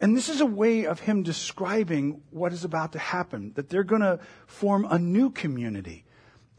[0.00, 3.84] And this is a way of him describing what is about to happen, that they're
[3.84, 6.04] going to form a new community,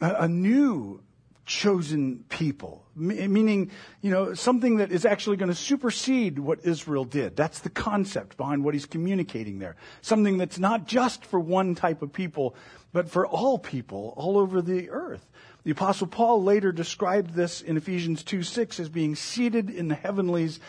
[0.02, 1.02] a, a new
[1.48, 2.84] chosen people.
[2.94, 7.36] meaning, you know, something that is actually going to supersede what Israel did.
[7.36, 9.76] That's the concept behind what he's communicating there.
[10.02, 12.56] Something that's not just for one type of people,
[12.92, 15.26] but for all people all over the earth.
[15.64, 19.96] The apostle Paul later described this in Ephesians 2 6 as being seated in the
[19.96, 20.60] heavenlies,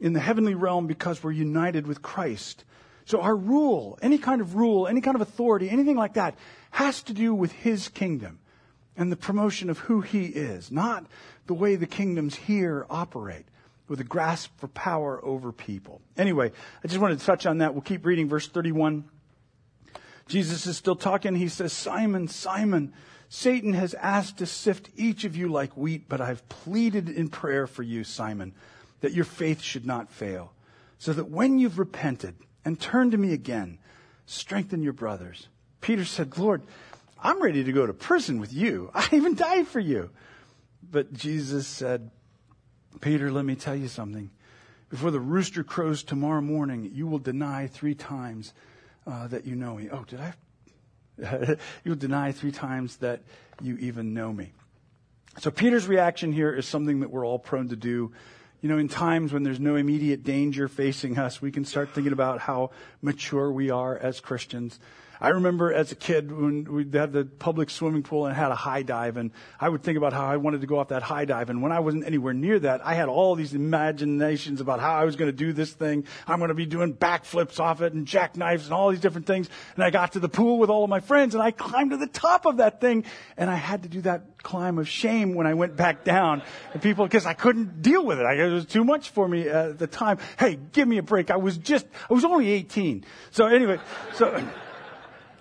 [0.00, 2.64] in the heavenly realm because we're united with Christ.
[3.06, 6.36] So our rule, any kind of rule, any kind of authority, anything like that,
[6.70, 8.38] has to do with his kingdom
[8.98, 11.06] and the promotion of who he is, not
[11.46, 13.46] the way the kingdoms here operate
[13.86, 16.02] with a grasp for power over people.
[16.16, 16.52] Anyway,
[16.84, 17.72] I just wanted to touch on that.
[17.72, 19.04] We'll keep reading verse 31.
[20.26, 21.36] Jesus is still talking.
[21.36, 22.92] He says, Simon, Simon,
[23.28, 27.66] Satan has asked to sift each of you like wheat, but I've pleaded in prayer
[27.66, 28.52] for you, Simon,
[29.00, 30.52] that your faith should not fail,
[30.98, 32.34] so that when you've repented
[32.64, 33.78] and turned to me again,
[34.26, 35.48] strengthen your brothers.
[35.80, 36.62] Peter said, Lord,
[37.22, 38.90] I'm ready to go to prison with you.
[38.94, 40.10] I even died for you.
[40.90, 42.10] But Jesus said,
[43.00, 44.30] Peter, let me tell you something.
[44.88, 48.54] Before the rooster crows tomorrow morning, you will deny three times
[49.06, 49.88] uh, that you know me.
[49.90, 50.34] Oh, did I?
[51.84, 53.22] you will deny three times that
[53.60, 54.52] you even know me.
[55.38, 58.12] So Peter's reaction here is something that we're all prone to do.
[58.60, 62.12] You know, in times when there's no immediate danger facing us, we can start thinking
[62.12, 62.70] about how
[63.02, 64.80] mature we are as Christians.
[65.20, 68.54] I remember as a kid when we had the public swimming pool and had a
[68.54, 71.24] high dive and I would think about how I wanted to go off that high
[71.24, 71.50] dive.
[71.50, 75.04] And when I wasn't anywhere near that, I had all these imaginations about how I
[75.04, 76.04] was going to do this thing.
[76.26, 79.48] I'm going to be doing backflips off it and jackknives and all these different things.
[79.74, 81.96] And I got to the pool with all of my friends and I climbed to
[81.96, 83.04] the top of that thing
[83.36, 86.42] and I had to do that climb of shame when I went back down.
[86.72, 88.24] And people, because I couldn't deal with it.
[88.24, 90.18] I, it was too much for me at the time.
[90.38, 91.30] Hey, give me a break.
[91.30, 93.04] I was just, I was only 18.
[93.30, 93.78] So anyway,
[94.14, 94.42] so,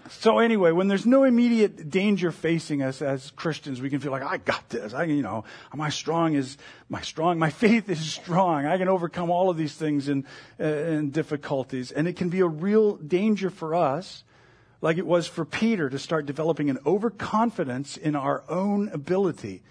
[0.09, 4.23] so anyway, when there's no immediate danger facing us as Christians, we can feel like,
[4.23, 4.93] I got this.
[4.93, 5.43] I, you know,
[5.73, 6.57] my strong is,
[6.89, 8.65] my strong, my faith is strong.
[8.65, 10.25] I can overcome all of these things and,
[10.59, 11.91] uh, and difficulties.
[11.91, 14.23] And it can be a real danger for us,
[14.81, 19.63] like it was for Peter to start developing an overconfidence in our own ability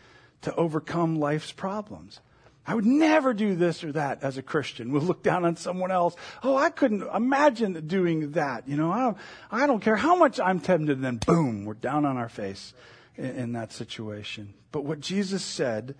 [0.42, 2.20] to overcome life's problems.
[2.66, 4.90] I would never do this or that as a Christian.
[4.90, 6.16] We'll look down on someone else.
[6.42, 8.66] Oh, I couldn't imagine doing that.
[8.68, 9.14] You know, I,
[9.50, 10.96] I don't care how much I'm tempted.
[10.96, 12.74] And then boom, we're down on our face
[13.16, 14.55] in, in that situation.
[14.72, 15.94] But what Jesus said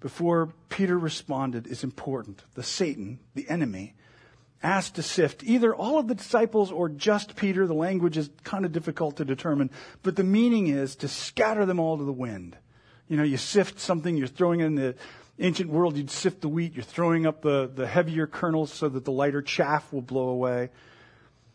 [0.00, 2.42] before Peter responded is important.
[2.54, 3.94] The Satan, the enemy,
[4.62, 7.66] asked to sift either all of the disciples or just Peter.
[7.66, 9.70] The language is kind of difficult to determine,
[10.02, 12.56] but the meaning is to scatter them all to the wind.
[13.08, 14.94] You know, you sift something, you're throwing it in the
[15.40, 19.04] ancient world, you'd sift the wheat, you're throwing up the, the heavier kernels so that
[19.04, 20.70] the lighter chaff will blow away.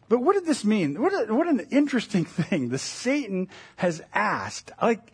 [0.10, 1.02] But what did this mean?
[1.02, 2.70] What, a, what an interesting thing.
[2.70, 5.12] The Satan has asked, like,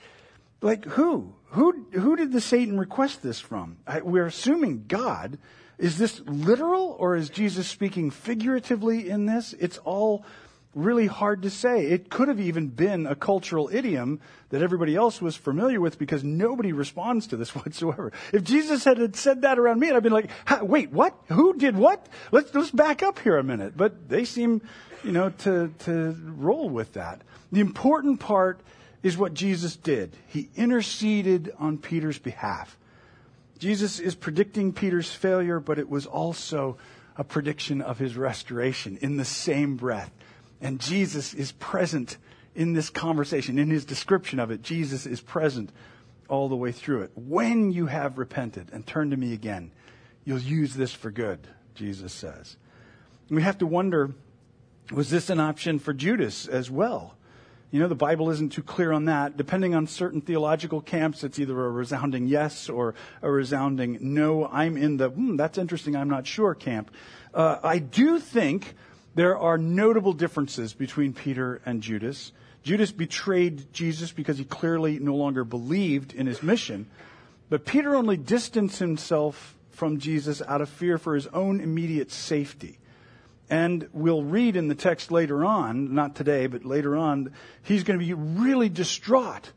[0.62, 1.36] like who?
[1.52, 3.78] Who, who did the Satan request this from?
[3.86, 5.38] I, we're assuming God.
[5.78, 9.54] Is this literal or is Jesus speaking figuratively in this?
[9.54, 10.24] It's all
[10.74, 11.86] really hard to say.
[11.88, 16.24] It could have even been a cultural idiom that everybody else was familiar with because
[16.24, 18.12] nobody responds to this whatsoever.
[18.32, 20.30] If Jesus had said that around me, I'd be like,
[20.62, 21.16] wait, what?
[21.28, 22.06] Who did what?
[22.32, 23.76] Let's, let's back up here a minute.
[23.76, 24.62] But they seem,
[25.04, 27.22] you know, to, to roll with that.
[27.52, 28.62] The important part
[29.04, 30.16] is what Jesus did.
[30.28, 32.78] He interceded on Peter's behalf.
[33.60, 36.78] Jesus is predicting Peter's failure, but it was also
[37.18, 40.12] a prediction of his restoration in the same breath.
[40.62, 42.17] And Jesus is present
[42.56, 44.62] in this conversation, in his description of it.
[44.62, 45.71] Jesus is present
[46.30, 47.12] all the way through it.
[47.15, 49.71] When you have repented and turned to me again,
[50.24, 52.58] you'll use this for good, Jesus says.
[53.30, 54.13] We have to wonder
[54.91, 57.15] was this an option for Judas as well?
[57.71, 59.38] You know, the Bible isn't too clear on that.
[59.38, 64.47] Depending on certain theological camps, it's either a resounding yes or a resounding no.
[64.47, 66.91] I'm in the, hmm, that's interesting, I'm not sure camp.
[67.34, 68.76] Uh, I do think
[69.15, 72.32] there are notable differences between Peter and Judas.
[72.63, 76.88] Judas betrayed Jesus because he clearly no longer believed in his mission.
[77.50, 82.78] But Peter only distanced himself from Jesus out of fear for his own immediate safety.
[83.50, 88.00] And we'll read in the text later on, not today, but later on, he's going
[88.00, 89.52] to be really distraught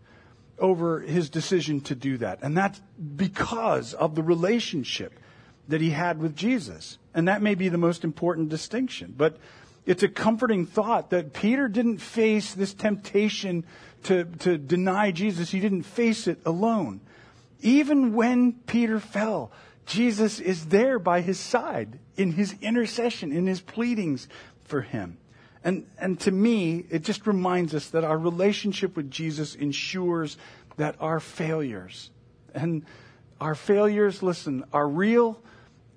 [0.58, 2.40] over his decision to do that.
[2.42, 2.80] And that's
[3.16, 5.20] because of the relationship
[5.68, 6.98] that he had with Jesus.
[7.14, 9.14] And that may be the most important distinction.
[9.16, 9.38] But
[9.87, 13.64] it's a comforting thought that Peter didn't face this temptation
[14.05, 15.50] to, to deny Jesus.
[15.50, 17.00] He didn't face it alone.
[17.61, 19.53] Even when Peter fell,
[19.87, 24.29] Jesus is there by his side in his intercession, in his pleadings
[24.64, 25.18] for him.
[25.62, 30.37] And, and to me, it just reminds us that our relationship with Jesus ensures
[30.77, 32.11] that our failures,
[32.55, 32.85] and
[33.40, 35.40] our failures, listen, are real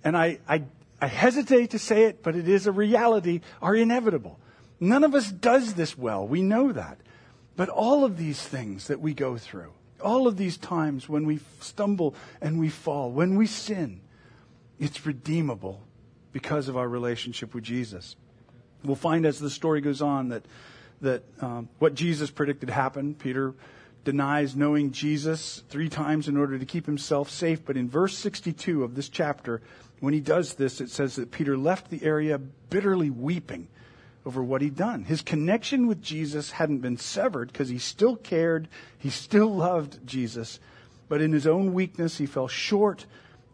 [0.07, 0.63] and I, I,
[1.01, 4.39] I hesitate to say it, but it is a reality, are inevitable.
[4.79, 6.25] None of us does this well.
[6.25, 6.99] We know that.
[7.57, 11.41] But all of these things that we go through, all of these times when we
[11.59, 13.99] stumble and we fall, when we sin,
[14.79, 15.81] it's redeemable
[16.31, 18.15] because of our relationship with Jesus.
[18.85, 20.45] We'll find as the story goes on that,
[21.01, 23.19] that um, what Jesus predicted happened.
[23.19, 23.55] Peter
[24.07, 27.65] denies knowing Jesus three times in order to keep himself safe.
[27.65, 29.61] But in verse 62 of this chapter,
[29.99, 33.67] when he does this, it says that Peter left the area bitterly weeping
[34.25, 35.05] over what he'd done.
[35.05, 40.60] His connection with Jesus hadn't been severed because he still cared, he still loved Jesus,
[41.07, 43.05] but in his own weakness, he fell short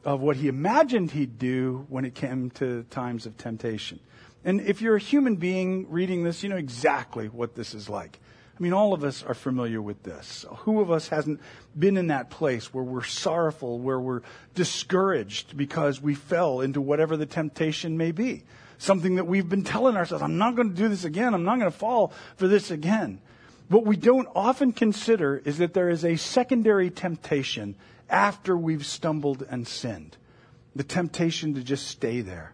[0.04, 4.00] of what he imagined he'd do when it came to times of temptation.
[4.44, 8.20] And if you're a human being reading this, you know exactly what this is like.
[8.64, 10.46] I mean, all of us are familiar with this.
[10.60, 11.42] Who of us hasn't
[11.78, 14.22] been in that place where we're sorrowful, where we're
[14.56, 18.46] discouraged because we fell into whatever the temptation may be?
[18.78, 21.34] Something that we've been telling ourselves, I'm not going to do this again.
[21.34, 23.20] I'm not going to fall for this again.
[23.68, 27.76] What we don't often consider is that there is a secondary temptation
[28.10, 30.16] after we've stumbled and sinned.
[30.74, 32.54] The temptation to just stay there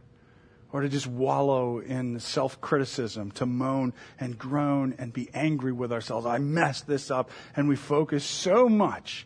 [0.71, 5.91] or to just wallow in self criticism, to moan and groan and be angry with
[5.91, 6.25] ourselves.
[6.25, 7.32] I messed this up.
[7.55, 9.25] And we focus so much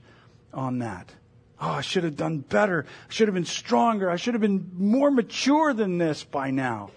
[0.53, 1.13] on that.
[1.59, 2.85] Oh, I should have done better.
[3.09, 4.09] I should have been stronger.
[4.09, 6.91] I should have been more mature than this by now.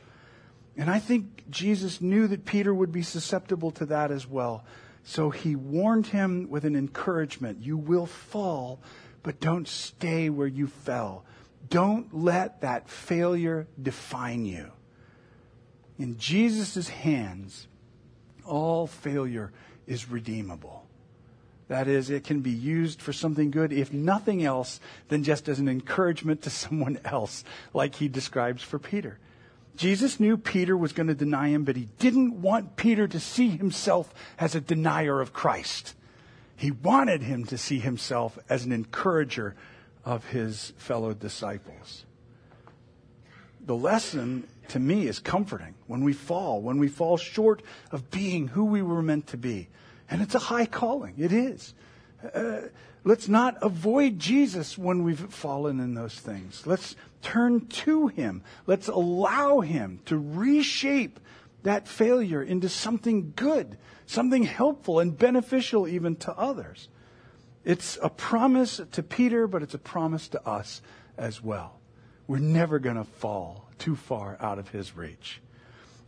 [0.77, 4.65] And I think Jesus knew that Peter would be susceptible to that as well.
[5.05, 8.81] So he warned him with an encouragement You will fall,
[9.23, 11.25] but don't stay where you fell.
[11.69, 14.71] Don't let that failure define you.
[15.99, 17.69] In Jesus' hands,
[18.45, 19.53] all failure
[19.87, 20.87] is redeemable.
[21.69, 25.59] That is, it can be used for something good, if nothing else, than just as
[25.59, 29.19] an encouragement to someone else, like he describes for Peter.
[29.77, 33.49] Jesus knew Peter was going to deny him, but he didn't want Peter to see
[33.49, 35.95] himself as a denier of Christ.
[36.57, 39.55] He wanted him to see himself as an encourager
[40.07, 42.07] of his fellow disciples.
[43.67, 48.49] The lesson to me is comforting when we fall, when we fall short of being
[48.49, 49.69] who we were meant to be.
[50.09, 51.15] And it's a high calling.
[51.19, 51.75] It is.
[52.33, 52.61] Uh,
[53.03, 56.65] let's not avoid Jesus when we've fallen in those things.
[56.65, 58.43] Let's turn to Him.
[58.67, 61.19] Let's allow Him to reshape
[61.65, 66.89] that failure into something good, something helpful and beneficial even to others.
[67.67, 70.81] It's a promise to Peter, but it's a promise to us
[71.19, 71.81] as well.
[72.29, 75.41] We're never going to fall too far out of his reach.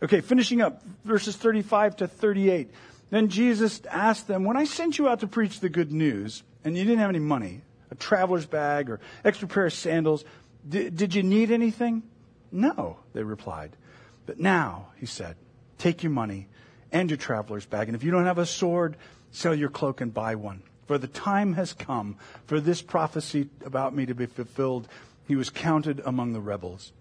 [0.01, 2.71] Okay, finishing up verses 35 to 38.
[3.11, 6.77] Then Jesus asked them, When I sent you out to preach the good news, and
[6.77, 10.25] you didn't have any money, a traveler's bag or extra pair of sandals,
[10.68, 12.05] did, did you need anything?
[12.53, 13.77] No, they replied.
[14.27, 15.35] But now, he said,
[15.77, 16.47] take your money
[16.92, 18.97] and your traveler's bag, and if you don't have a sword,
[19.33, 20.62] sell your cloak and buy one.
[20.88, 24.88] For the time has come for this prophecy about me to be fulfilled.
[25.29, 26.92] He was counted among the rebels.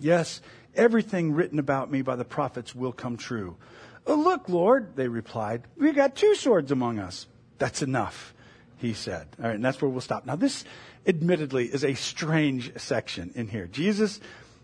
[0.00, 0.42] Yes,
[0.74, 3.56] everything written about me by the prophets will come true.
[4.04, 7.28] Oh, look, Lord, they replied, we got two swords among us.
[7.58, 8.34] That's enough,
[8.78, 9.28] he said.
[9.38, 10.26] All right, and that's where we'll stop.
[10.26, 10.64] Now, this
[11.06, 13.68] admittedly is a strange section in here.
[13.68, 14.18] Jesus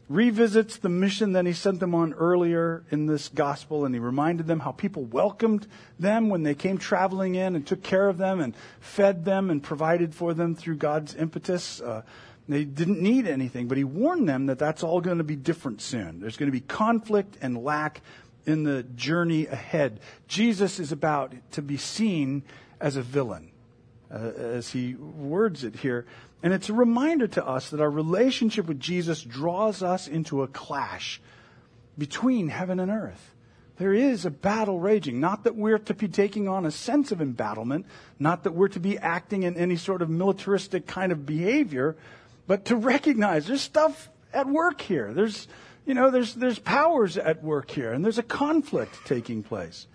[0.08, 4.46] revisits the mission that he sent them on earlier in this gospel, and he reminded
[4.46, 5.66] them how people welcomed
[5.98, 9.62] them when they came traveling in and took care of them and fed them and
[9.62, 11.80] provided for them through God's impetus.
[11.80, 12.02] Uh,
[12.48, 15.80] they didn't need anything, but he warned them that that's all going to be different
[15.80, 16.20] soon.
[16.20, 18.00] There's going to be conflict and lack
[18.46, 19.98] in the journey ahead.
[20.28, 22.44] Jesus is about to be seen
[22.80, 23.50] as a villain,
[24.12, 26.06] uh, as he words it here.
[26.42, 30.48] And it's a reminder to us that our relationship with Jesus draws us into a
[30.48, 31.20] clash
[31.98, 33.32] between heaven and earth.
[33.78, 35.20] There is a battle raging.
[35.20, 37.86] Not that we're to be taking on a sense of embattlement,
[38.18, 41.96] not that we're to be acting in any sort of militaristic kind of behavior,
[42.46, 45.12] but to recognize there's stuff at work here.
[45.12, 45.48] There's,
[45.84, 49.86] you know, there's, there's powers at work here, and there's a conflict taking place.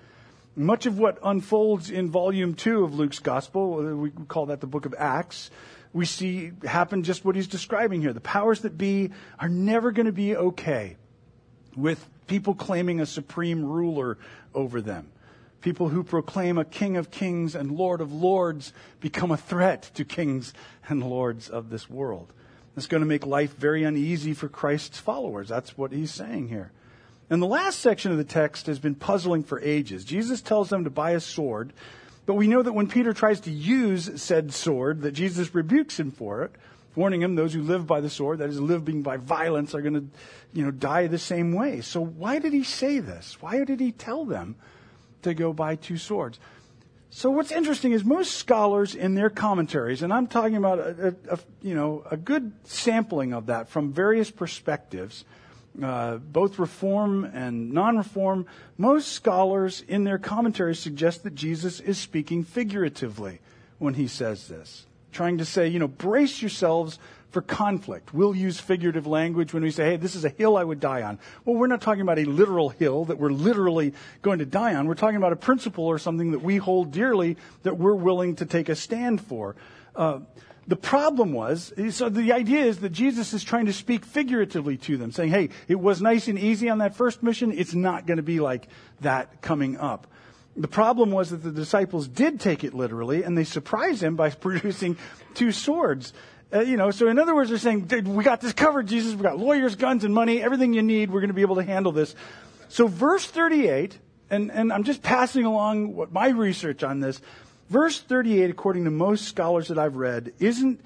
[0.56, 4.86] Much of what unfolds in volume two of Luke's gospel, we call that the book
[4.86, 5.49] of Acts,
[5.93, 8.13] we see happen just what he's describing here.
[8.13, 10.97] The powers that be are never going to be okay
[11.75, 14.17] with people claiming a supreme ruler
[14.54, 15.12] over them.
[15.62, 20.04] People who proclaim a king of kings and lord of lords become a threat to
[20.04, 20.54] kings
[20.89, 22.34] and lords of this world.
[22.75, 25.49] It's going to make life very uneasy for Christ's followers.
[25.49, 26.71] That's what he's saying here.
[27.30, 30.04] And the last section of the text has been puzzling for ages.
[30.04, 31.73] Jesus tells them to buy a sword
[32.32, 36.12] but we know that when Peter tries to use said sword, that Jesus rebukes him
[36.12, 36.54] for it,
[36.96, 39.96] warning him those who live by the sword, that is, living by violence, are going
[39.96, 40.06] to,
[40.54, 41.82] you know, die the same way.
[41.82, 43.36] So why did he say this?
[43.41, 44.56] Why did he tell them
[45.24, 46.39] to go buy two swords?
[47.10, 51.34] So what's interesting is most scholars in their commentaries, and I'm talking about a, a,
[51.34, 55.26] a you know a good sampling of that from various perspectives,
[55.81, 58.45] uh, both reform and non reform,
[58.77, 63.39] most scholars in their commentaries suggest that Jesus is speaking figuratively
[63.77, 66.99] when he says this, trying to say, you know, brace yourselves
[67.31, 68.13] for conflict.
[68.13, 71.01] We'll use figurative language when we say, hey, this is a hill I would die
[71.01, 71.17] on.
[71.45, 74.88] Well, we're not talking about a literal hill that we're literally going to die on.
[74.88, 78.45] We're talking about a principle or something that we hold dearly that we're willing to
[78.45, 79.55] take a stand for.
[79.95, 80.19] Uh,
[80.67, 84.97] the problem was, so the idea is that Jesus is trying to speak figuratively to
[84.97, 87.52] them, saying, hey, it was nice and easy on that first mission.
[87.52, 88.67] It's not going to be like
[89.02, 90.08] that coming up.
[90.56, 94.29] The problem was that the disciples did take it literally, and they surprised him by
[94.29, 94.98] producing
[95.33, 96.13] two swords.
[96.54, 99.15] Uh, you know, so in other words, they're saying, we got this covered, Jesus.
[99.15, 101.10] We got lawyers, guns, and money, everything you need.
[101.10, 102.13] We're going to be able to handle this.
[102.67, 103.98] So verse 38,
[104.29, 107.21] and, and I'm just passing along what my research on this,
[107.72, 110.82] Verse 38, according to most scholars that I've read, isn't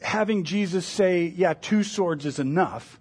[0.00, 2.98] having Jesus say, yeah, two swords is enough.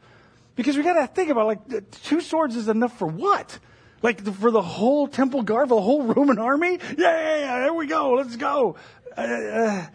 [0.58, 3.60] Because we got to think about like two swords is enough for what?
[4.02, 6.80] Like the, for the whole temple guard, for the whole Roman army?
[6.98, 8.76] Yeah, yeah, yeah, there we go, let's go.
[9.18, 9.86] Uh, uh,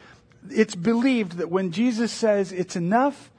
[0.48, 3.30] it's believed that when Jesus says it's enough,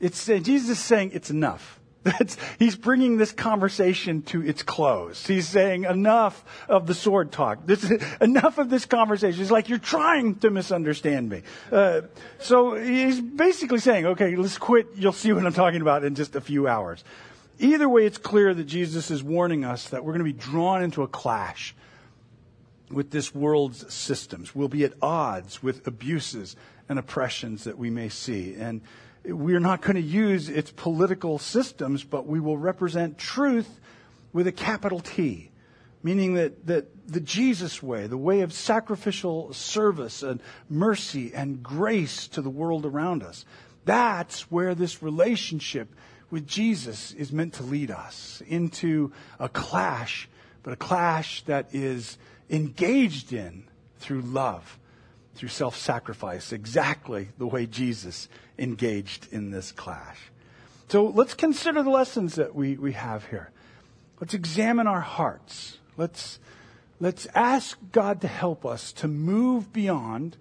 [0.00, 1.78] it's uh, Jesus is saying it's enough.
[2.06, 5.26] That's, he's bringing this conversation to its close.
[5.26, 7.66] He's saying enough of the sword talk.
[7.66, 7.90] This,
[8.20, 9.42] enough of this conversation.
[9.42, 11.42] It's like you're trying to misunderstand me.
[11.72, 12.02] Uh,
[12.38, 14.86] so he's basically saying, okay, let's quit.
[14.94, 17.02] You'll see what I'm talking about in just a few hours.
[17.58, 20.82] Either way, it's clear that Jesus is warning us that we're going to be drawn
[20.82, 21.74] into a clash
[22.88, 24.54] with this world's systems.
[24.54, 26.54] We'll be at odds with abuses
[26.88, 28.54] and oppressions that we may see.
[28.54, 28.80] And
[29.28, 33.80] we're not going to use its political systems, but we will represent truth
[34.32, 35.50] with a capital T,
[36.02, 42.28] meaning that, that the Jesus way, the way of sacrificial service and mercy and grace
[42.28, 43.44] to the world around us,
[43.84, 45.94] that's where this relationship
[46.30, 50.28] with Jesus is meant to lead us into a clash,
[50.62, 52.18] but a clash that is
[52.50, 53.64] engaged in
[53.98, 54.78] through love,
[55.36, 58.28] through self sacrifice, exactly the way Jesus
[58.58, 60.18] engaged in this clash.
[60.88, 63.50] So let's consider the lessons that we, we have here.
[64.20, 65.78] Let's examine our hearts.
[65.96, 66.38] Let's,
[67.00, 70.36] let's ask God to help us to move beyond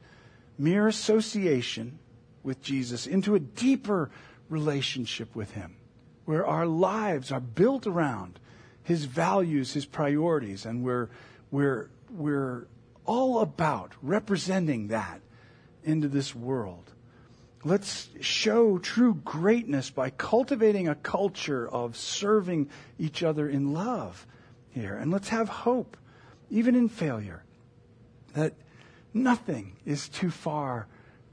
[0.58, 2.00] mere association
[2.44, 4.12] with Jesus into a deeper
[4.50, 5.76] relationship with Him,
[6.26, 8.40] where our lives are built around
[8.84, 11.10] His values, His priorities, and we're,
[11.52, 12.68] we're, we're
[13.06, 15.22] all about representing that
[15.84, 16.92] into this world.
[17.64, 24.28] Let's show true greatness by cultivating a culture of serving each other in love
[24.70, 24.96] here.
[24.96, 25.98] And let's have hope,
[26.52, 27.44] even in failure,
[28.34, 28.54] that
[29.14, 30.88] nothing is too far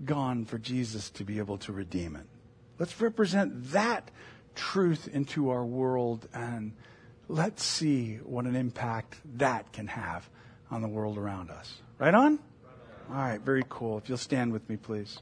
[0.05, 2.27] gone for Jesus to be able to redeem it.
[2.79, 4.11] Let's represent that
[4.55, 6.73] truth into our world and
[7.29, 10.29] let's see what an impact that can have
[10.73, 11.75] on the world around us.
[11.99, 12.39] Right on?
[13.11, 13.99] All right, very cool.
[13.99, 15.19] If you'll stand with me, please.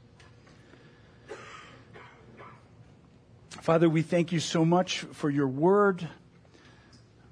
[3.49, 6.07] Father, we thank you so much for your word.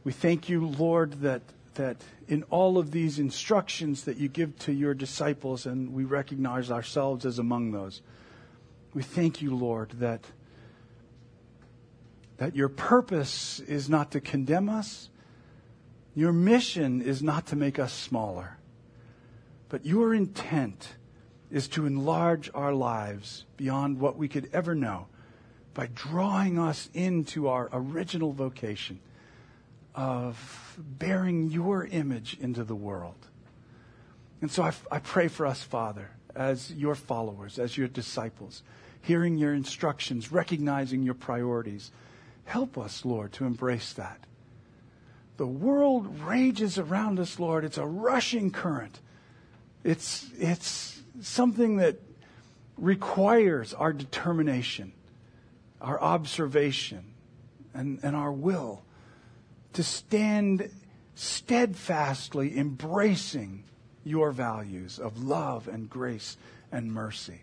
[0.03, 1.41] We thank you, Lord, that,
[1.75, 1.97] that
[2.27, 7.25] in all of these instructions that you give to your disciples, and we recognize ourselves
[7.25, 8.01] as among those,
[8.93, 10.25] we thank you, Lord, that,
[12.37, 15.09] that your purpose is not to condemn us,
[16.19, 18.57] your mission is not to make us smaller,
[19.69, 20.89] but your intent
[21.51, 25.07] is to enlarge our lives beyond what we could ever know
[25.73, 28.99] by drawing us into our original vocation
[29.95, 33.27] of bearing your image into the world.
[34.41, 38.63] And so I, pray for us, Father, as your followers, as your disciples,
[39.01, 41.91] hearing your instructions, recognizing your priorities.
[42.45, 44.25] Help us, Lord, to embrace that.
[45.39, 47.63] The world rages around us, Lord.
[47.63, 48.99] It's a rushing current.
[49.85, 51.97] It's, it's something that
[52.77, 54.91] requires our determination
[55.81, 57.03] our observation,
[57.73, 58.83] and, and our will
[59.73, 60.69] to stand
[61.15, 63.63] steadfastly embracing
[64.03, 66.37] your values of love and grace
[66.71, 67.41] and mercy.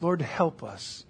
[0.00, 1.04] Lord, help us.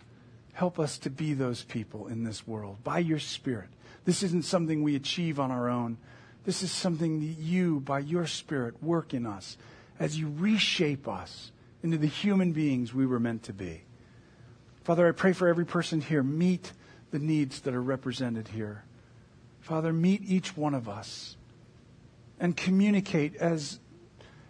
[0.52, 3.68] Help us to be those people in this world by your Spirit.
[4.06, 5.98] This isn't something we achieve on our own.
[6.44, 9.58] This is something that you, by your Spirit, work in us
[9.98, 11.50] as you reshape us
[11.82, 13.82] into the human beings we were meant to be.
[14.84, 16.22] Father, I pray for every person here.
[16.22, 16.72] Meet
[17.10, 18.84] the needs that are represented here.
[19.60, 21.36] Father, meet each one of us
[22.38, 23.80] and communicate as,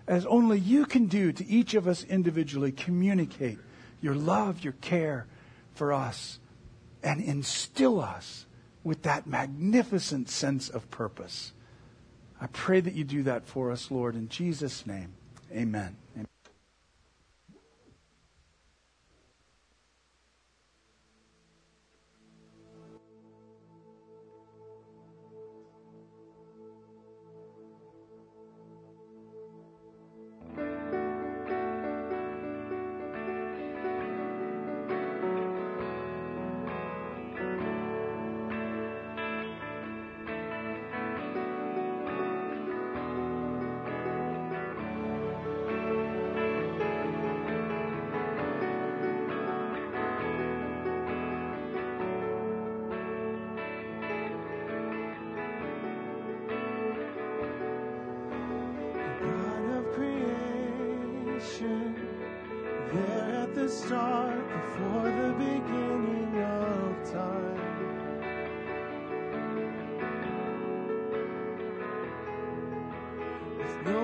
[0.07, 2.73] as only you can do to each of us individually.
[2.73, 3.59] Communicate
[4.03, 5.27] your love, your care
[5.73, 6.39] for us,
[7.03, 8.45] and instill us
[8.87, 11.51] with that magnificent sense of purpose.
[12.41, 15.13] I pray that you do that for us, Lord, in Jesus' name.
[15.51, 15.97] Amen.
[16.15, 16.36] Amen.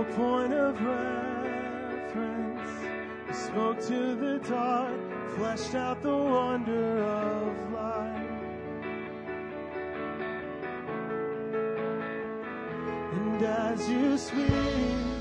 [0.05, 2.70] point of reference.
[3.28, 4.98] We spoke to the dark,
[5.36, 8.30] fleshed out the wonder of life.
[13.12, 15.11] And as you speak,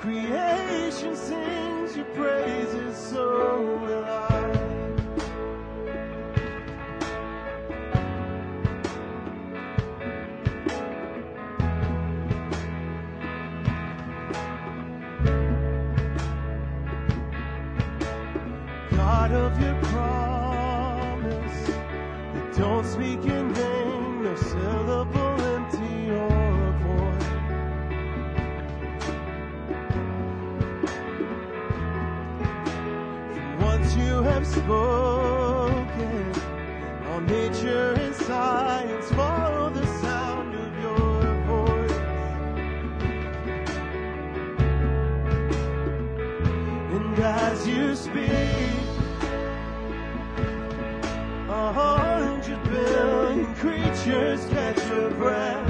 [0.00, 4.42] creation sings your praises, so will I.
[18.90, 21.70] God of your promise,
[22.56, 23.24] don't speak
[34.52, 36.32] spoken.
[37.08, 41.98] All nature and science follow the sound of your voice.
[46.94, 48.86] And as you speak,
[51.48, 55.66] a hundred billion creatures catch your breath.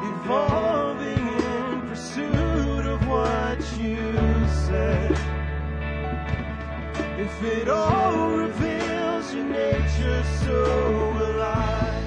[0.00, 0.73] Before.
[7.24, 10.58] if it all reveals your nature so
[11.16, 12.02] will I.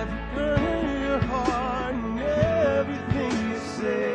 [0.00, 4.10] Every burn in your heart and everything you say,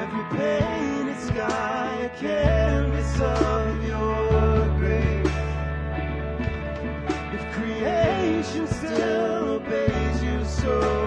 [0.00, 5.38] every painted sky a canvas of your grace.
[7.36, 10.99] If creation still obeys you so.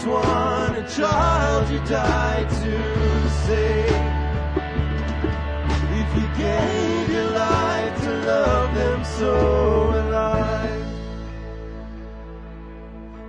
[0.00, 3.86] Precious one, a child you died to save.
[5.92, 10.86] If you gave your life to love them so alive,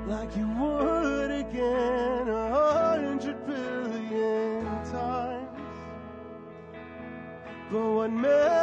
[0.08, 5.50] like you would again a hundred billion times.
[7.72, 8.61] But what measure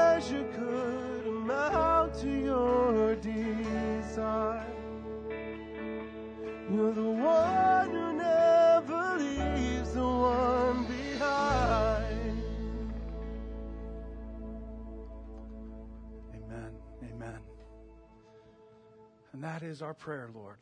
[19.49, 20.59] that is our prayer, Lord,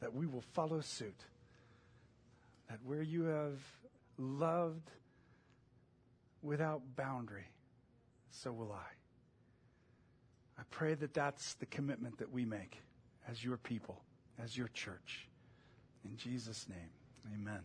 [0.00, 1.20] that we will follow suit.
[2.70, 3.58] That where you have
[4.16, 4.90] loved
[6.40, 7.46] without boundary,
[8.30, 10.60] so will I.
[10.60, 12.78] I pray that that's the commitment that we make
[13.28, 14.00] as your people,
[14.42, 15.28] as your church.
[16.04, 16.90] In Jesus' name,
[17.34, 17.60] amen.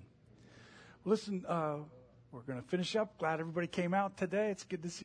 [1.05, 1.77] Listen, uh,
[2.33, 3.17] we're going to finish up.
[3.17, 4.49] Glad everybody came out today.
[4.49, 5.01] It's good to see.